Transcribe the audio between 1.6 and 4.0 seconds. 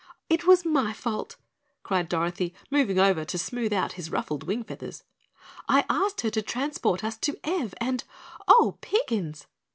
cried Dorothy, moving over to smooth out